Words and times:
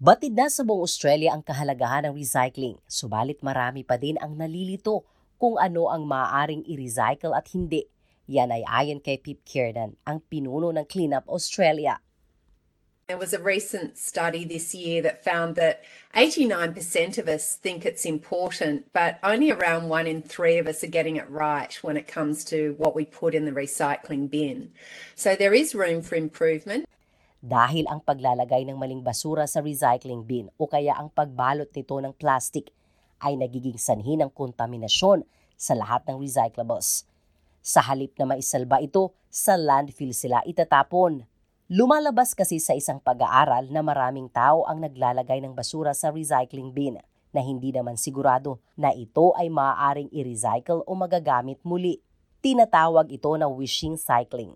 Batid 0.00 0.32
na 0.32 0.48
sa 0.48 0.64
buong 0.64 0.88
Australia 0.88 1.28
ang 1.28 1.44
kahalagahan 1.44 2.08
ng 2.08 2.16
recycling, 2.16 2.80
subalit 2.88 3.44
marami 3.44 3.84
pa 3.84 4.00
din 4.00 4.16
ang 4.16 4.32
nalilito 4.32 5.04
kung 5.36 5.60
ano 5.60 5.92
ang 5.92 6.08
maaaring 6.08 6.64
i-recycle 6.64 7.36
at 7.36 7.52
hindi. 7.52 7.84
Yan 8.24 8.48
ay 8.48 8.64
ayon 8.64 9.04
kay 9.04 9.20
Pip 9.20 9.44
Kiernan, 9.44 10.00
ang 10.08 10.24
pinuno 10.24 10.72
ng 10.72 10.88
Cleanup 10.88 11.28
Australia. 11.28 12.00
There 13.12 13.20
was 13.20 13.36
a 13.36 13.44
recent 13.44 14.00
study 14.00 14.48
this 14.48 14.72
year 14.72 15.04
that 15.04 15.20
found 15.20 15.52
that 15.60 15.84
89% 16.16 17.20
of 17.20 17.28
us 17.28 17.60
think 17.60 17.84
it's 17.84 18.08
important, 18.08 18.88
but 18.96 19.20
only 19.20 19.52
around 19.52 19.92
one 19.92 20.08
in 20.08 20.24
three 20.24 20.56
of 20.56 20.64
us 20.64 20.80
are 20.80 20.88
getting 20.88 21.20
it 21.20 21.28
right 21.28 21.76
when 21.84 22.00
it 22.00 22.08
comes 22.08 22.40
to 22.48 22.72
what 22.80 22.96
we 22.96 23.04
put 23.04 23.36
in 23.36 23.44
the 23.44 23.52
recycling 23.52 24.32
bin. 24.32 24.72
So 25.12 25.36
there 25.36 25.52
is 25.52 25.76
room 25.76 26.00
for 26.00 26.16
improvement. 26.16 26.88
Dahil 27.40 27.88
ang 27.88 28.04
paglalagay 28.04 28.68
ng 28.68 28.76
maling 28.76 29.00
basura 29.00 29.48
sa 29.48 29.64
recycling 29.64 30.28
bin 30.28 30.52
o 30.60 30.68
kaya 30.68 30.92
ang 30.92 31.08
pagbalot 31.08 31.72
nito 31.72 31.96
ng 31.96 32.12
plastic 32.12 32.68
ay 33.24 33.40
nagiging 33.40 33.80
sanhi 33.80 34.20
ng 34.20 34.28
kontaminasyon 34.28 35.24
sa 35.56 35.72
lahat 35.72 36.04
ng 36.04 36.20
recyclables. 36.20 37.08
Sa 37.64 37.80
halip 37.80 38.12
na 38.20 38.36
maisalba 38.36 38.84
ito, 38.84 39.16
sa 39.32 39.56
landfill 39.56 40.12
sila 40.12 40.44
itatapon. 40.44 41.24
Lumalabas 41.72 42.36
kasi 42.36 42.60
sa 42.60 42.76
isang 42.76 43.00
pag-aaral 43.00 43.72
na 43.72 43.80
maraming 43.80 44.28
tao 44.28 44.68
ang 44.68 44.84
naglalagay 44.84 45.40
ng 45.40 45.56
basura 45.56 45.96
sa 45.96 46.12
recycling 46.12 46.76
bin 46.76 47.00
na 47.32 47.40
hindi 47.40 47.72
naman 47.72 47.96
sigurado 47.96 48.60
na 48.76 48.92
ito 48.92 49.32
ay 49.32 49.48
maaaring 49.48 50.12
i-recycle 50.12 50.84
o 50.84 50.92
magagamit 50.92 51.56
muli. 51.64 52.04
Tinatawag 52.44 53.08
ito 53.08 53.32
na 53.40 53.48
wishing 53.48 53.96
cycling 53.96 54.52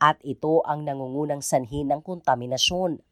at 0.00 0.18
ito 0.22 0.62
ang 0.64 0.86
nangungunang 0.86 1.42
sanhi 1.42 1.82
ng 1.82 2.00
kontaminasyon. 2.02 3.02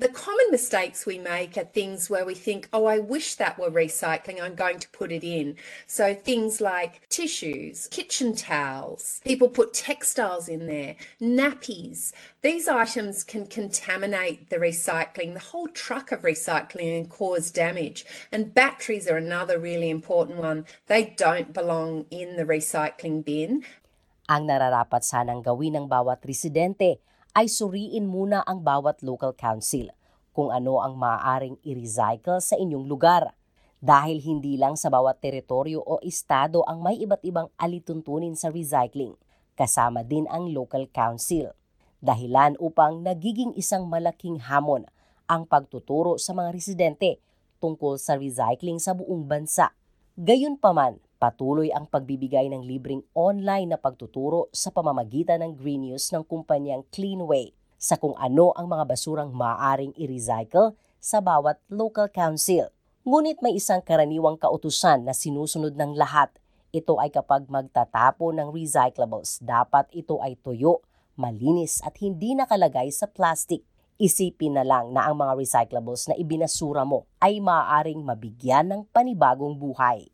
The 0.00 0.08
common 0.08 0.52
mistakes 0.52 1.06
we 1.06 1.18
make 1.18 1.58
are 1.58 1.64
things 1.64 2.08
where 2.08 2.24
we 2.24 2.36
think, 2.36 2.68
oh, 2.72 2.86
I 2.86 3.00
wish 3.00 3.34
that 3.34 3.58
were 3.58 3.68
recycling, 3.68 4.40
I'm 4.40 4.54
going 4.54 4.78
to 4.78 4.88
put 4.90 5.10
it 5.10 5.24
in. 5.24 5.56
So 5.88 6.14
things 6.14 6.60
like 6.60 7.08
tissues, 7.08 7.88
kitchen 7.90 8.36
towels, 8.36 9.20
people 9.24 9.48
put 9.48 9.74
textiles 9.74 10.46
in 10.46 10.68
there, 10.68 10.94
nappies. 11.20 12.12
These 12.42 12.68
items 12.68 13.24
can 13.24 13.48
contaminate 13.48 14.50
the 14.50 14.58
recycling, 14.58 15.34
the 15.34 15.40
whole 15.40 15.66
truck 15.66 16.12
of 16.12 16.22
recycling, 16.22 16.96
and 16.96 17.10
cause 17.10 17.50
damage. 17.50 18.06
And 18.30 18.54
batteries 18.54 19.08
are 19.08 19.16
another 19.16 19.58
really 19.58 19.90
important 19.90 20.38
one. 20.38 20.64
They 20.86 21.12
don't 21.16 21.52
belong 21.52 22.06
in 22.12 22.36
the 22.36 22.44
recycling 22.44 23.24
bin. 23.24 23.64
Ang 24.28 24.44
nararapat 24.44 25.08
sanang 25.08 25.40
gawin 25.40 25.72
ng 25.72 25.86
bawat 25.88 26.20
residente 26.20 27.00
ay 27.32 27.48
suriin 27.48 28.04
muna 28.04 28.44
ang 28.44 28.60
bawat 28.60 29.00
local 29.00 29.32
council 29.32 29.88
kung 30.36 30.52
ano 30.52 30.84
ang 30.84 31.00
maaaring 31.00 31.56
i-recycle 31.64 32.36
sa 32.44 32.52
inyong 32.60 32.84
lugar. 32.84 33.32
Dahil 33.80 34.20
hindi 34.20 34.60
lang 34.60 34.76
sa 34.76 34.92
bawat 34.92 35.24
teritoryo 35.24 35.80
o 35.80 35.96
estado 36.04 36.60
ang 36.68 36.84
may 36.84 37.00
iba't 37.00 37.24
ibang 37.24 37.48
alituntunin 37.56 38.36
sa 38.36 38.52
recycling, 38.52 39.16
kasama 39.56 40.04
din 40.04 40.28
ang 40.28 40.52
local 40.52 40.84
council. 40.92 41.56
Dahilan 42.04 42.60
upang 42.60 43.00
nagiging 43.00 43.56
isang 43.56 43.88
malaking 43.88 44.44
hamon 44.44 44.84
ang 45.24 45.48
pagtuturo 45.48 46.20
sa 46.20 46.36
mga 46.36 46.52
residente 46.52 47.16
tungkol 47.64 47.96
sa 47.96 48.20
recycling 48.20 48.76
sa 48.76 48.92
buong 48.92 49.24
bansa. 49.24 49.72
Gayunpaman, 50.20 51.00
patuloy 51.18 51.74
ang 51.74 51.90
pagbibigay 51.90 52.46
ng 52.46 52.62
libreng 52.62 53.02
online 53.10 53.74
na 53.74 53.78
pagtuturo 53.78 54.46
sa 54.54 54.70
pamamagitan 54.70 55.42
ng 55.42 55.58
Green 55.58 55.90
News 55.90 56.06
ng 56.14 56.22
kumpanyang 56.22 56.86
Cleanway 56.94 57.50
sa 57.74 57.98
kung 57.98 58.14
ano 58.18 58.54
ang 58.54 58.70
mga 58.70 58.86
basurang 58.86 59.34
maaaring 59.34 59.94
i-recycle 59.98 60.78
sa 61.02 61.18
bawat 61.18 61.58
local 61.70 62.06
council. 62.10 62.70
Ngunit 63.02 63.42
may 63.42 63.58
isang 63.58 63.82
karaniwang 63.82 64.38
kautusan 64.38 65.06
na 65.06 65.14
sinusunod 65.14 65.74
ng 65.74 65.98
lahat. 65.98 66.30
Ito 66.70 67.02
ay 67.02 67.10
kapag 67.10 67.50
magtatapo 67.50 68.30
ng 68.34 68.54
recyclables, 68.54 69.42
dapat 69.42 69.90
ito 69.94 70.22
ay 70.22 70.38
tuyo, 70.38 70.84
malinis 71.18 71.82
at 71.82 71.98
hindi 71.98 72.38
nakalagay 72.38 72.92
sa 72.94 73.10
plastic. 73.10 73.66
Isipin 73.98 74.54
na 74.54 74.62
lang 74.62 74.94
na 74.94 75.10
ang 75.10 75.18
mga 75.18 75.34
recyclables 75.34 76.06
na 76.06 76.14
ibinasura 76.14 76.86
mo 76.86 77.10
ay 77.18 77.42
maaaring 77.42 77.98
mabigyan 78.06 78.70
ng 78.70 78.80
panibagong 78.94 79.58
buhay. 79.58 80.06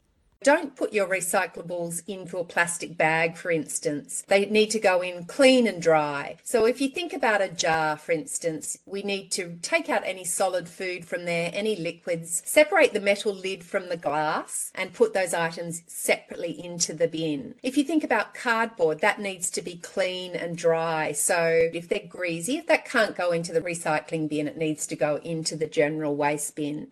Don't 0.44 0.76
put 0.76 0.92
your 0.92 1.08
recyclables 1.08 2.02
into 2.06 2.36
a 2.36 2.44
plastic 2.44 2.98
bag, 2.98 3.34
for 3.34 3.50
instance. 3.50 4.24
They 4.28 4.44
need 4.44 4.68
to 4.72 4.78
go 4.78 5.00
in 5.00 5.24
clean 5.24 5.66
and 5.66 5.80
dry. 5.80 6.36
So, 6.44 6.66
if 6.66 6.82
you 6.82 6.90
think 6.90 7.14
about 7.14 7.40
a 7.40 7.48
jar, 7.48 7.96
for 7.96 8.12
instance, 8.12 8.76
we 8.84 9.02
need 9.02 9.32
to 9.32 9.56
take 9.62 9.88
out 9.88 10.02
any 10.04 10.22
solid 10.22 10.68
food 10.68 11.06
from 11.06 11.24
there, 11.24 11.50
any 11.54 11.76
liquids, 11.76 12.42
separate 12.44 12.92
the 12.92 13.00
metal 13.00 13.32
lid 13.32 13.64
from 13.64 13.88
the 13.88 13.96
glass, 13.96 14.70
and 14.74 14.92
put 14.92 15.14
those 15.14 15.32
items 15.32 15.82
separately 15.86 16.62
into 16.62 16.92
the 16.92 17.08
bin. 17.08 17.54
If 17.62 17.78
you 17.78 17.84
think 17.84 18.04
about 18.04 18.34
cardboard, 18.34 19.00
that 19.00 19.20
needs 19.20 19.48
to 19.48 19.62
be 19.62 19.76
clean 19.76 20.36
and 20.36 20.58
dry. 20.58 21.12
So, 21.12 21.70
if 21.72 21.88
they're 21.88 22.06
greasy, 22.06 22.58
if 22.58 22.66
that 22.66 22.84
can't 22.84 23.16
go 23.16 23.32
into 23.32 23.54
the 23.54 23.62
recycling 23.62 24.28
bin, 24.28 24.46
it 24.46 24.58
needs 24.58 24.86
to 24.88 24.94
go 24.94 25.16
into 25.24 25.56
the 25.56 25.66
general 25.66 26.14
waste 26.14 26.54
bin. 26.54 26.88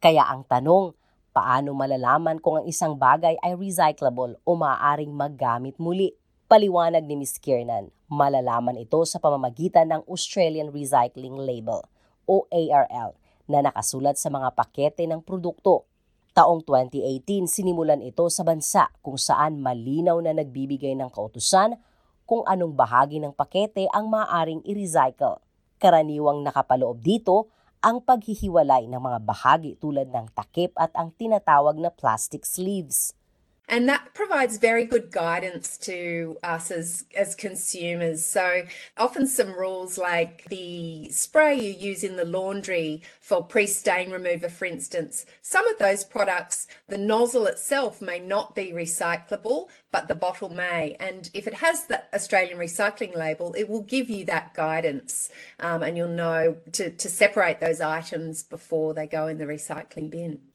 Kaya 0.00 0.22
ang 0.30 0.46
tanong, 0.46 0.94
Paano 1.32 1.72
malalaman 1.72 2.44
kung 2.44 2.60
ang 2.60 2.68
isang 2.68 2.92
bagay 2.92 3.40
ay 3.40 3.56
recyclable 3.56 4.36
o 4.44 4.52
maaaring 4.52 5.16
maggamit 5.16 5.80
muli? 5.80 6.12
Paliwanag 6.44 7.08
ni 7.08 7.16
Ms. 7.16 7.40
Kiernan, 7.40 7.88
malalaman 8.04 8.76
ito 8.76 9.00
sa 9.08 9.16
pamamagitan 9.16 9.88
ng 9.88 10.04
Australian 10.04 10.68
Recycling 10.68 11.40
Label 11.40 11.88
o 12.28 12.44
ARL 12.52 13.16
na 13.48 13.64
nakasulat 13.64 14.20
sa 14.20 14.28
mga 14.28 14.52
pakete 14.52 15.08
ng 15.08 15.24
produkto. 15.24 15.88
Taong 16.36 16.68
2018, 16.68 17.48
sinimulan 17.48 18.04
ito 18.04 18.28
sa 18.28 18.44
bansa 18.44 18.92
kung 19.00 19.16
saan 19.16 19.56
malinaw 19.56 20.20
na 20.20 20.36
nagbibigay 20.36 20.92
ng 21.00 21.08
kautusan 21.08 21.80
kung 22.28 22.44
anong 22.44 22.76
bahagi 22.76 23.24
ng 23.24 23.32
pakete 23.32 23.88
ang 23.88 24.12
maaaring 24.12 24.60
i-recycle. 24.68 25.40
Karaniwang 25.80 26.44
nakapaloob 26.44 27.00
dito 27.00 27.48
ang 27.82 27.98
paghihiwalay 27.98 28.86
ng 28.86 29.02
mga 29.02 29.18
bahagi 29.26 29.74
tulad 29.82 30.06
ng 30.06 30.30
takip 30.38 30.70
at 30.78 30.94
ang 30.94 31.10
tinatawag 31.18 31.74
na 31.82 31.90
plastic 31.90 32.46
sleeves. 32.46 33.18
And 33.68 33.88
that 33.88 34.12
provides 34.12 34.58
very 34.58 34.84
good 34.84 35.10
guidance 35.10 35.78
to 35.78 36.36
us 36.42 36.70
as, 36.70 37.04
as 37.16 37.34
consumers. 37.34 38.24
So, 38.24 38.64
often 38.98 39.26
some 39.26 39.52
rules 39.52 39.96
like 39.96 40.44
the 40.46 41.08
spray 41.10 41.58
you 41.58 41.72
use 41.72 42.02
in 42.02 42.16
the 42.16 42.24
laundry 42.24 43.02
for 43.20 43.42
pre 43.42 43.66
stain 43.66 44.10
remover, 44.10 44.48
for 44.48 44.66
instance, 44.66 45.24
some 45.40 45.66
of 45.68 45.78
those 45.78 46.04
products, 46.04 46.66
the 46.88 46.98
nozzle 46.98 47.46
itself 47.46 48.02
may 48.02 48.18
not 48.18 48.54
be 48.54 48.72
recyclable, 48.72 49.68
but 49.90 50.08
the 50.08 50.14
bottle 50.14 50.50
may. 50.50 50.96
And 50.98 51.30
if 51.32 51.46
it 51.46 51.54
has 51.54 51.84
the 51.84 52.02
Australian 52.14 52.58
recycling 52.58 53.16
label, 53.16 53.54
it 53.56 53.68
will 53.68 53.82
give 53.82 54.10
you 54.10 54.24
that 54.26 54.54
guidance 54.54 55.30
um, 55.60 55.82
and 55.82 55.96
you'll 55.96 56.08
know 56.08 56.56
to, 56.72 56.90
to 56.90 57.08
separate 57.08 57.60
those 57.60 57.80
items 57.80 58.42
before 58.42 58.92
they 58.92 59.06
go 59.06 59.28
in 59.28 59.38
the 59.38 59.44
recycling 59.44 60.10
bin. 60.10 60.51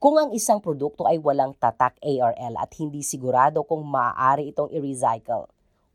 Kung 0.00 0.16
ang 0.16 0.32
isang 0.32 0.64
produkto 0.64 1.04
ay 1.04 1.20
walang 1.20 1.52
tatak 1.60 2.00
ARL 2.00 2.56
at 2.56 2.72
hindi 2.80 3.04
sigurado 3.04 3.60
kung 3.68 3.84
maaari 3.84 4.48
itong 4.48 4.72
i-recycle, 4.72 5.44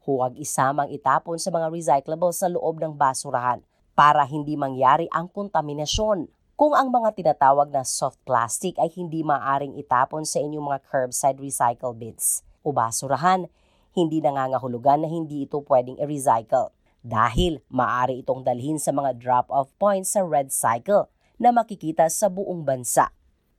huwag 0.05 0.37
isamang 0.37 0.93
itapon 0.93 1.41
sa 1.41 1.49
mga 1.49 1.73
recyclables 1.73 2.37
sa 2.37 2.45
loob 2.45 2.77
ng 2.77 2.93
basurahan 2.93 3.65
para 3.97 4.21
hindi 4.29 4.53
mangyari 4.53 5.09
ang 5.09 5.25
kontaminasyon. 5.25 6.29
Kung 6.53 6.77
ang 6.77 6.93
mga 6.93 7.17
tinatawag 7.17 7.73
na 7.73 7.81
soft 7.81 8.21
plastic 8.29 8.77
ay 8.77 8.93
hindi 8.93 9.25
maaring 9.25 9.73
itapon 9.81 10.21
sa 10.21 10.37
inyong 10.37 10.69
mga 10.69 10.79
curbside 10.85 11.41
recycle 11.41 11.97
bins 11.97 12.45
o 12.61 12.69
basurahan, 12.69 13.49
hindi 13.97 14.21
nangangahulugan 14.21 15.01
na 15.01 15.09
hindi 15.09 15.49
ito 15.49 15.65
pwedeng 15.65 15.97
i-recycle 15.97 16.69
dahil 17.01 17.57
maaari 17.73 18.21
itong 18.21 18.45
dalhin 18.45 18.77
sa 18.77 18.93
mga 18.93 19.17
drop-off 19.17 19.73
points 19.81 20.13
sa 20.13 20.21
Red 20.21 20.53
Cycle 20.53 21.09
na 21.41 21.49
makikita 21.49 22.05
sa 22.05 22.29
buong 22.29 22.61
bansa. 22.61 23.09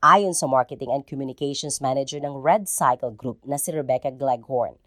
Ayon 0.06 0.38
sa 0.38 0.46
Marketing 0.46 0.94
and 0.94 1.02
Communications 1.02 1.82
Manager 1.82 2.22
ng 2.22 2.38
Red 2.38 2.70
Cycle 2.70 3.10
Group 3.10 3.42
na 3.42 3.58
si 3.58 3.74
Rebecca 3.74 4.06
Gleghorn, 4.14 4.78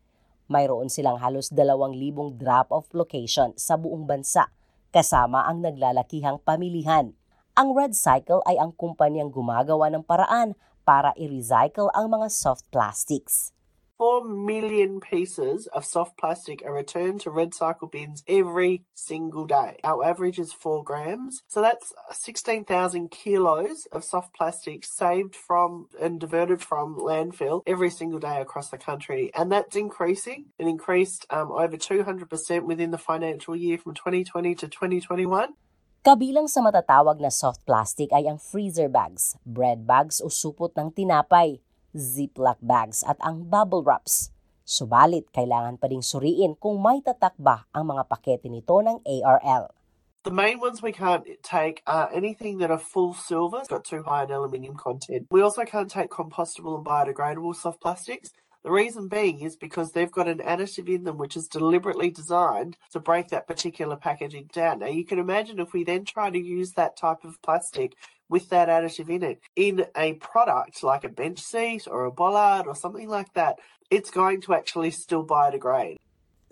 mayroon 0.48 0.88
silang 0.88 1.19
halos 1.19 1.51
2,000 1.51 2.39
drop-off 2.39 2.88
location 2.95 3.51
sa 3.60 3.75
buong 3.75 4.07
bansa 4.07 4.48
kasama 4.95 5.44
ang 5.44 5.60
naglalakihang 5.60 6.39
pamilihan. 6.39 7.12
Ang 7.51 7.75
Red 7.75 8.00
Cycle 8.00 8.39
ay 8.48 8.63
ang 8.63 8.71
kumpanyang 8.71 9.27
gumagawa 9.27 9.92
ng 9.92 10.07
paraan 10.07 10.56
para 10.88 11.12
i-recycle 11.19 11.92
ang 11.92 12.07
mga 12.07 12.31
soft 12.31 12.63
plastics. 12.72 13.51
4 14.00 14.24
million 14.24 15.01
pieces 15.04 15.68
of 15.75 15.84
soft 15.84 16.16
plastic 16.16 16.63
are 16.63 16.72
returned 16.72 17.19
to 17.19 17.30
red 17.30 17.54
cycle 17.54 17.92
bins 17.92 18.24
every 18.31 18.88
single 18.96 19.44
day. 19.44 19.75
Our 19.84 20.07
average 20.07 20.40
is 20.40 20.56
4 20.56 20.88
grams. 20.88 21.44
So 21.51 21.60
that's 21.60 21.92
16,000 22.16 23.12
kilos 23.12 23.92
of 23.92 24.06
soft 24.06 24.34
plastic 24.34 24.86
saved 24.88 25.36
from 25.36 25.92
and 26.00 26.16
diverted 26.18 26.63
from 26.63 26.96
landfill 26.96 27.62
every 27.68 27.92
single 27.92 28.24
day 28.24 28.40
across 28.40 28.69
the 28.69 28.80
country. 28.80 29.31
And 29.36 29.51
that's 29.51 29.75
increasing. 29.75 30.56
It 30.57 30.66
increased 30.66 31.28
um, 31.30 31.51
over 31.51 31.75
200% 31.75 32.63
within 32.63 32.92
the 32.92 32.98
financial 32.98 33.54
year 33.54 33.78
from 33.78 33.96
2020 33.96 34.56
to 34.63 34.68
2021. 34.69 35.51
Kabilang 36.00 36.48
sa 36.48 36.63
matatawag 36.63 37.19
na 37.19 37.28
soft 37.28 37.68
plastic 37.68 38.16
ay 38.16 38.24
ang 38.24 38.40
freezer 38.40 38.88
bags, 38.88 39.36
bread 39.44 39.84
bags 39.84 40.24
o 40.24 40.31
supot 40.31 40.72
ng 40.80 40.96
tinapay, 40.96 41.60
Ziploc 41.95 42.62
bags 42.62 43.01
at 43.07 43.18
ang 43.21 43.50
bubble 43.50 43.81
wraps. 43.81 44.30
Subalit, 44.69 45.25
kailangan 45.33 45.81
pa 45.81 45.89
ding 45.89 46.06
suriin 46.06 46.53
kung 46.62 46.77
may 46.77 47.01
tatak 47.01 47.33
ba 47.41 47.65
ang 47.74 47.89
mga 47.89 48.06
pakete 48.06 48.45
nito 48.45 48.77
ng 48.77 49.01
ARL. 49.01 49.74
The 50.21 50.36
main 50.36 50.59
ones 50.59 50.83
we 50.83 50.91
can't 50.91 51.25
take 51.41 51.81
are 51.88 52.12
anything 52.13 52.59
that 52.59 52.69
are 52.69 52.77
full 52.77 53.15
silver, 53.15 53.63
got 53.65 53.86
too 53.86 54.03
high 54.03 54.24
an 54.24 54.31
aluminium 54.31 54.75
content. 54.75 55.25
We 55.31 55.41
also 55.41 55.63
can't 55.65 55.89
take 55.89 56.12
compostable 56.12 56.77
and 56.77 56.86
biodegradable 56.86 57.56
soft 57.56 57.81
plastics. 57.81 58.30
The 58.62 58.71
reason 58.71 59.07
being 59.07 59.39
is 59.39 59.56
because 59.56 59.94
they've 59.94 60.12
got 60.12 60.27
an 60.27 60.39
additive 60.39 60.94
in 60.94 61.06
them 61.06 61.18
which 61.18 61.38
is 61.38 61.47
deliberately 61.47 62.12
designed 62.12 62.75
to 62.91 63.00
break 63.00 63.30
that 63.30 63.47
particular 63.47 63.95
packaging 63.95 64.50
down. 64.51 64.80
Now, 64.80 64.88
you 64.88 65.06
can 65.06 65.18
imagine 65.18 65.59
if 65.59 65.71
we 65.71 65.86
then 65.86 66.03
try 66.03 66.30
to 66.30 66.38
use 66.38 66.74
that 66.74 66.97
type 66.97 67.24
of 67.24 67.41
plastic 67.41 67.95
with 68.30 68.48
that 68.54 68.70
additive 68.70 69.10
in 69.10 69.26
it 69.26 69.42
in 69.58 69.90
a 69.98 70.14
product 70.22 70.86
like 70.86 71.04
a 71.04 71.12
bench 71.12 71.42
seat 71.42 71.90
or 71.90 72.06
a 72.06 72.14
bollard 72.14 72.70
or 72.70 72.78
something 72.78 73.10
like 73.10 73.34
that, 73.34 73.58
it's 73.90 74.14
going 74.14 74.40
to 74.46 74.54
actually 74.54 74.94
still 74.94 75.26
biodegrade. 75.26 75.98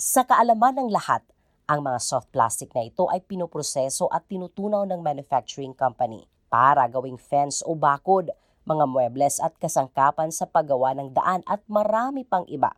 Sa 0.02 0.26
kaalaman 0.26 0.82
ng 0.82 0.90
lahat, 0.90 1.22
ang 1.70 1.86
mga 1.86 2.02
soft 2.02 2.34
plastic 2.34 2.74
na 2.74 2.90
ito 2.90 3.06
ay 3.08 3.22
pinoproseso 3.22 4.10
at 4.10 4.26
tinutunaw 4.26 4.90
ng 4.90 5.00
manufacturing 5.00 5.78
company 5.78 6.26
para 6.50 6.90
gawing 6.90 7.20
fence 7.22 7.62
o 7.62 7.78
bakod 7.78 8.34
mga 8.68 8.84
muebles 8.84 9.40
at 9.40 9.56
kasangkapan 9.56 10.28
sa 10.28 10.44
paggawa 10.44 10.92
ng 11.00 11.16
daan 11.16 11.40
at 11.48 11.64
marami 11.72 12.28
pang 12.28 12.44
iba. 12.52 12.76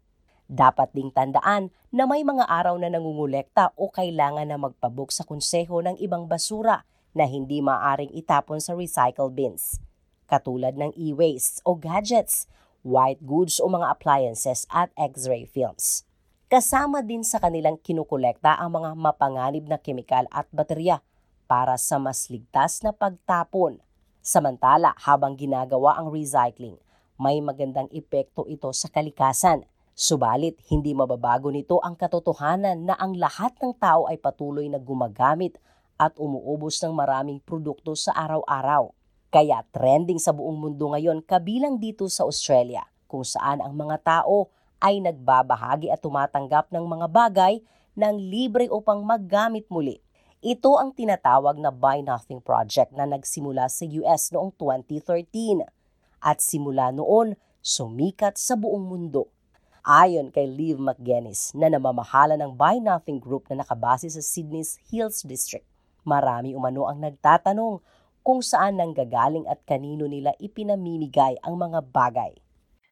Dapat 0.49 0.93
ding 0.93 1.13
tandaan 1.13 1.69
na 1.93 2.09
may 2.09 2.25
mga 2.25 2.45
araw 2.45 2.77
na 2.77 2.89
nangungulekta 2.89 3.73
o 3.77 3.89
kailangan 3.89 4.49
na 4.49 4.57
magpabook 4.57 5.13
sa 5.13 5.25
konseho 5.25 5.81
ng 5.81 5.97
ibang 6.01 6.25
basura 6.25 6.85
na 7.11 7.25
hindi 7.25 7.59
maaring 7.59 8.13
itapon 8.13 8.61
sa 8.61 8.77
recycle 8.77 9.29
bins, 9.33 9.81
katulad 10.29 10.77
ng 10.77 10.93
e-waste 10.97 11.59
o 11.65 11.73
gadgets, 11.75 12.45
white 12.85 13.21
goods 13.21 13.57
o 13.59 13.67
mga 13.67 13.87
appliances 13.91 14.69
at 14.73 14.93
x-ray 14.95 15.43
films. 15.45 16.05
Kasama 16.49 17.05
din 17.05 17.21
sa 17.21 17.37
kanilang 17.37 17.77
kinukolekta 17.77 18.57
ang 18.57 18.77
mga 18.77 18.97
mapanganib 18.97 19.69
na 19.69 19.77
kemikal 19.77 20.25
at 20.33 20.49
baterya 20.49 21.01
para 21.45 21.77
sa 21.77 22.01
mas 22.01 22.29
ligtas 22.29 22.81
na 22.81 22.89
pagtapon 22.89 23.77
Samantala, 24.19 24.91
habang 24.99 25.39
ginagawa 25.39 25.95
ang 25.95 26.11
recycling, 26.11 26.75
may 27.15 27.39
magandang 27.39 27.87
epekto 27.95 28.43
ito 28.51 28.67
sa 28.75 28.91
kalikasan. 28.91 29.63
Subalit, 29.95 30.59
hindi 30.67 30.91
mababago 30.91 31.47
nito 31.47 31.79
ang 31.79 31.95
katotohanan 31.95 32.83
na 32.83 32.95
ang 32.99 33.15
lahat 33.15 33.55
ng 33.57 33.73
tao 33.79 34.11
ay 34.11 34.19
patuloy 34.19 34.67
na 34.67 34.79
gumagamit 34.79 35.55
at 35.99 36.15
umuubos 36.15 36.79
ng 36.79 36.95
maraming 36.95 37.43
produkto 37.43 37.93
sa 37.93 38.15
araw-araw. 38.15 38.95
Kaya 39.29 39.67
trending 39.75 40.17
sa 40.17 40.31
buong 40.31 40.55
mundo 40.55 40.95
ngayon 40.95 41.21
kabilang 41.21 41.77
dito 41.77 42.07
sa 42.07 42.23
Australia 42.23 42.87
kung 43.05 43.27
saan 43.27 43.59
ang 43.59 43.75
mga 43.75 44.01
tao 44.01 44.47
ay 44.79 45.03
nagbabahagi 45.03 45.91
at 45.91 45.99
tumatanggap 45.99 46.71
ng 46.71 46.87
mga 46.87 47.07
bagay 47.11 47.59
ng 47.99 48.15
libre 48.15 48.71
upang 48.71 49.03
maggamit 49.03 49.67
muli 49.67 49.99
ito 50.39 50.79
ang 50.79 50.95
tinatawag 50.95 51.59
na 51.59 51.67
Buy 51.67 51.99
Nothing 51.99 52.39
Project 52.39 52.95
na 52.95 53.03
nagsimula 53.03 53.67
sa 53.67 53.83
US 53.83 54.31
noong 54.31 54.55
2013 54.55 55.67
at 56.23 56.39
simula 56.39 56.95
noon 56.95 57.35
sumikat 57.59 58.39
sa 58.39 58.55
buong 58.55 58.87
mundo. 58.87 59.27
Ayon 59.83 60.31
kay 60.31 60.47
Liv 60.47 60.79
McGuinness 60.79 61.51
na 61.51 61.67
namamahala 61.67 62.39
ng 62.39 62.55
Buy 62.55 62.79
Nothing 62.79 63.19
Group 63.19 63.51
na 63.51 63.67
nakabase 63.67 64.07
sa 64.07 64.23
Sydney's 64.23 64.79
Hills 64.87 65.27
District, 65.27 65.67
marami 66.09 66.57
umano 66.57 66.89
ang 66.89 67.05
nagtatanong 67.05 67.85
kung 68.25 68.41
saan 68.41 68.81
nanggagaling 68.81 69.45
at 69.45 69.61
kanino 69.69 70.09
nila 70.09 70.33
ipinamimigay 70.41 71.37
ang 71.45 71.53
mga 71.61 71.85
bagay. 71.93 72.33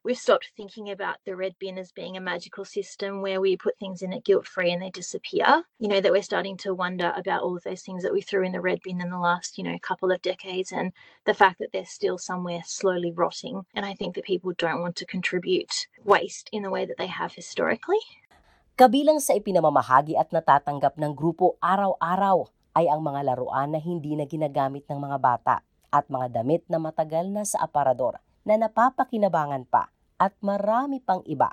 we've 0.07 0.17
stopped 0.17 0.55
thinking 0.55 0.89
about 0.89 1.17
the 1.25 1.35
red 1.35 1.51
bin 1.59 1.77
as 1.77 1.91
being 1.91 2.15
a 2.15 2.23
magical 2.23 2.63
system 2.63 3.21
where 3.21 3.41
we 3.43 3.59
put 3.59 3.77
things 3.77 4.01
in 4.01 4.13
it 4.13 4.23
guilt 4.23 4.47
free 4.47 4.71
and 4.71 4.81
they 4.81 4.89
disappear. 4.89 5.67
You 5.83 5.91
know, 5.91 5.99
that 5.99 6.15
we're 6.15 6.23
starting 6.23 6.55
to 6.63 6.71
wonder 6.71 7.11
about 7.11 7.43
all 7.43 7.59
of 7.59 7.67
those 7.67 7.83
things 7.83 8.07
that 8.07 8.15
we 8.15 8.23
threw 8.23 8.47
in 8.47 8.55
the 8.55 8.63
red 8.63 8.79
bin 8.87 9.01
in 9.03 9.11
the 9.11 9.19
last, 9.19 9.59
you 9.59 9.67
know, 9.67 9.75
couple 9.83 10.09
of 10.09 10.23
decades 10.23 10.71
and 10.71 10.95
the 11.27 11.35
fact 11.35 11.59
that 11.59 11.75
they're 11.75 11.83
still 11.83 12.17
somewhere 12.17 12.63
slowly 12.63 13.11
rotting. 13.11 13.67
And 13.75 13.85
I 13.85 13.99
think 13.99 14.15
that 14.15 14.23
people 14.23 14.55
don't 14.55 14.79
want 14.79 14.95
to 14.95 15.05
contribute 15.05 15.91
waste 16.05 16.47
in 16.53 16.63
the 16.63 16.71
way 16.71 16.85
that 16.85 16.95
they 16.95 17.11
have 17.11 17.35
historically. 17.35 17.99
Kabilang 18.79 19.19
sa 19.19 19.35
ipinamamahagi 19.35 20.15
at 20.15 20.31
natatanggap 20.31 20.95
ng 20.95 21.11
grupo 21.19 21.59
araw-araw 21.59 22.47
ay 22.77 22.85
ang 22.85 23.01
mga 23.01 23.33
laruan 23.33 23.73
na 23.73 23.81
hindi 23.81 24.13
na 24.13 24.29
ginagamit 24.29 24.85
ng 24.85 25.01
mga 25.01 25.17
bata 25.17 25.65
at 25.89 26.05
mga 26.13 26.29
damit 26.29 26.61
na 26.69 26.77
matagal 26.77 27.25
na 27.25 27.41
sa 27.41 27.65
aparador 27.65 28.21
na 28.45 28.53
napapakinabangan 28.53 29.65
pa 29.65 29.89
at 30.21 30.37
marami 30.45 31.01
pang 31.01 31.25
iba. 31.25 31.49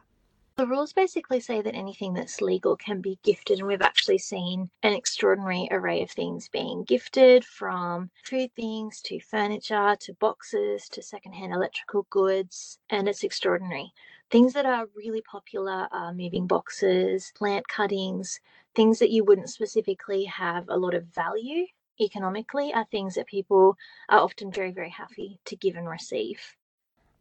The 0.57 0.69
rules 0.69 0.93
basically 0.93 1.41
say 1.41 1.63
that 1.63 1.75
anything 1.75 2.15
that's 2.15 2.39
legal 2.41 2.77
can 2.77 3.01
be 3.01 3.19
gifted, 3.25 3.59
and 3.59 3.67
we've 3.67 3.83
actually 3.83 4.19
seen 4.19 4.71
an 4.85 4.93
extraordinary 4.93 5.67
array 5.73 6.01
of 6.03 6.13
things 6.13 6.47
being 6.49 6.85
gifted 6.85 7.43
from 7.43 8.11
food 8.23 8.55
things 8.55 9.03
to 9.03 9.19
furniture 9.19 9.97
to 9.99 10.15
boxes 10.15 10.89
to 10.91 11.03
secondhand 11.03 11.53
electrical 11.53 12.07
goods, 12.09 12.79
and 12.89 13.09
it's 13.09 13.25
extraordinary. 13.25 13.91
Things 14.31 14.53
that 14.53 14.65
are 14.65 14.87
really 14.95 15.23
popular 15.23 15.89
are 15.91 16.15
moving 16.15 16.47
boxes, 16.47 17.33
plant 17.35 17.67
cuttings, 17.67 18.39
things 18.75 18.99
that 18.99 19.11
you 19.11 19.25
wouldn't 19.25 19.51
specifically 19.51 20.27
have 20.27 20.67
a 20.69 20.77
lot 20.77 20.95
of 20.95 21.07
value 21.11 21.71
economically 22.01 22.75
are 22.75 22.87
things 22.91 23.15
that 23.15 23.31
people 23.31 23.79
are 24.11 24.19
often 24.19 24.51
very, 24.51 24.75
very 24.75 24.91
happy 24.91 25.39
to 25.47 25.55
give 25.55 25.79
and 25.79 25.87
receive. 25.87 26.59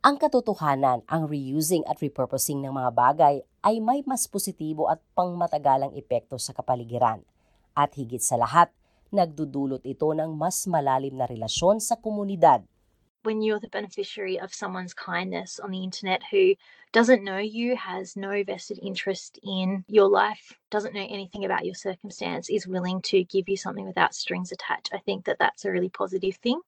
Ang 0.03 0.19
katotohanan, 0.19 1.05
ang 1.07 1.31
reusing 1.31 1.85
at 1.87 2.01
repurposing 2.03 2.59
ng 2.59 2.75
mga 2.75 2.91
bagay 2.91 3.35
ay 3.63 3.79
may 3.79 4.03
mas 4.03 4.27
positibo 4.27 4.91
at 4.91 4.99
pangmatagalang 5.15 5.95
epekto 5.95 6.35
sa 6.35 6.51
kapaligiran. 6.51 7.23
At 7.71 7.95
higit 7.95 8.19
sa 8.19 8.35
lahat, 8.35 8.67
nagdudulot 9.15 9.85
ito 9.87 10.11
ng 10.11 10.35
mas 10.35 10.67
malalim 10.67 11.15
na 11.15 11.23
relasyon 11.23 11.79
sa 11.79 11.95
komunidad. 11.95 12.67
When 13.23 13.39
you're 13.39 13.63
the 13.63 13.71
beneficiary 13.71 14.35
of 14.35 14.51
someone's 14.51 14.91
kindness 14.91 15.55
on 15.55 15.71
the 15.71 15.79
internet 15.79 16.27
who 16.27 16.59
doesn't 16.91 17.23
know 17.23 17.39
you, 17.39 17.79
has 17.79 18.19
no 18.19 18.43
vested 18.43 18.83
interest 18.83 19.39
in 19.39 19.87
your 19.87 20.11
life, 20.11 20.59
doesn't 20.67 20.91
know 20.91 21.07
anything 21.07 21.47
about 21.47 21.63
your 21.63 21.71
circumstance, 21.71 22.51
is 22.51 22.67
willing 22.67 22.99
to 23.07 23.23
give 23.23 23.47
you 23.47 23.55
something 23.55 23.87
without 23.87 24.11
strings 24.11 24.51
attached, 24.51 24.91
I 24.91 24.99
think 24.99 25.23
that 25.23 25.39
that's 25.39 25.63
a 25.63 25.71
really 25.71 25.87
positive 25.87 26.35
thing. 26.43 26.59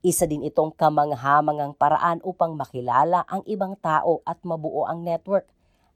Isa 0.00 0.24
din 0.24 0.48
itong 0.48 0.72
kamanghamangang 0.72 1.76
paraan 1.76 2.24
upang 2.24 2.56
makilala 2.56 3.28
ang 3.28 3.44
ibang 3.44 3.76
tao 3.76 4.24
at 4.24 4.40
mabuo 4.40 4.88
ang 4.88 5.04
network, 5.04 5.44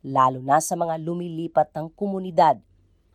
lalo 0.05 0.45
na 0.45 0.61
sa 0.61 0.77
mga 0.77 1.01
lumilipat 1.01 1.73
ng 1.73 1.89
komunidad. 1.97 2.61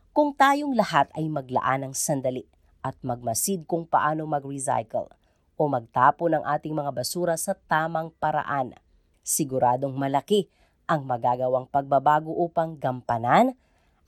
Kung 0.09 0.33
tayong 0.33 0.73
lahat 0.73 1.13
ay 1.13 1.29
maglaan 1.29 1.85
ng 1.85 1.93
sandali 1.93 2.49
at 2.81 2.97
magmasid 3.05 3.69
kung 3.69 3.85
paano 3.85 4.25
mag-recycle 4.25 5.13
o 5.57 5.69
magtapo 5.69 6.29
ng 6.29 6.43
ating 6.43 6.73
mga 6.73 6.91
basura 6.91 7.35
sa 7.37 7.53
tamang 7.67 8.09
paraan, 8.17 8.73
siguradong 9.21 9.93
malaki 9.95 10.49
ang 10.89 11.07
magagawang 11.07 11.69
pagbabago 11.69 12.33
upang 12.33 12.75
gampanan 12.75 13.55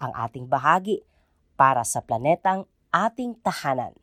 ang 0.02 0.12
ating 0.12 0.46
bahagi 0.46 1.02
para 1.56 1.88
sa 1.88 2.04
planetang 2.04 2.68
ating 2.92 3.36
tahanan. 3.40 3.96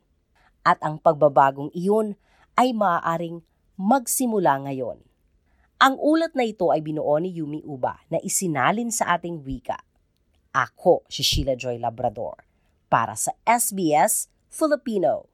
At 0.63 0.79
ang 0.81 0.97
pagbabagong 0.97 1.69
iyon 1.75 2.15
ay 2.55 2.71
maaaring 2.71 3.43
magsimula 3.75 4.63
ngayon. 4.69 5.01
Ang 5.83 5.99
ulat 5.99 6.31
na 6.37 6.47
ito 6.47 6.71
ay 6.71 6.79
binuo 6.79 7.19
ni 7.19 7.35
Yumi 7.35 7.59
Uba 7.67 7.99
na 8.07 8.21
isinalin 8.23 8.87
sa 8.87 9.19
ating 9.19 9.43
wika. 9.43 9.83
Ako 10.55 11.03
si 11.11 11.25
Sheila 11.25 11.59
Joy 11.59 11.81
Labrador 11.81 12.45
para 12.87 13.17
sa 13.17 13.35
SBS 13.43 14.31
Filipino. 14.47 15.32